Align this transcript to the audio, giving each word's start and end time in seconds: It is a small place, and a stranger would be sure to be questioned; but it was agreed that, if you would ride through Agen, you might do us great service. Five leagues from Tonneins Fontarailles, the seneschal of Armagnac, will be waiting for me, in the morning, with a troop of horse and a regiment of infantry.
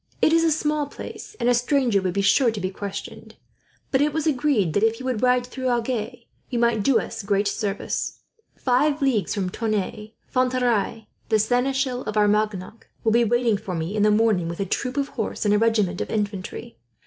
It 0.19 0.33
is 0.33 0.43
a 0.43 0.51
small 0.51 0.87
place, 0.87 1.35
and 1.39 1.47
a 1.47 1.53
stranger 1.53 2.01
would 2.01 2.15
be 2.15 2.23
sure 2.23 2.49
to 2.49 2.59
be 2.59 2.71
questioned; 2.71 3.35
but 3.91 4.01
it 4.01 4.13
was 4.13 4.25
agreed 4.25 4.73
that, 4.73 4.81
if 4.81 4.99
you 4.99 5.05
would 5.05 5.21
ride 5.21 5.45
through 5.45 5.69
Agen, 5.69 6.15
you 6.49 6.57
might 6.57 6.81
do 6.81 6.99
us 6.99 7.21
great 7.21 7.47
service. 7.47 8.21
Five 8.55 9.03
leagues 9.03 9.35
from 9.35 9.51
Tonneins 9.51 10.09
Fontarailles, 10.27 11.05
the 11.29 11.37
seneschal 11.37 12.01
of 12.05 12.17
Armagnac, 12.17 12.87
will 13.03 13.11
be 13.11 13.23
waiting 13.23 13.57
for 13.57 13.75
me, 13.75 13.95
in 13.95 14.01
the 14.01 14.09
morning, 14.09 14.47
with 14.49 14.59
a 14.59 14.65
troop 14.65 14.97
of 14.97 15.09
horse 15.09 15.45
and 15.45 15.53
a 15.53 15.59
regiment 15.59 16.01
of 16.01 16.09
infantry. 16.09 16.77